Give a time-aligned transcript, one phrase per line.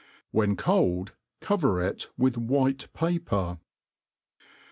[0.31, 3.59] When cold, cover it with while paper?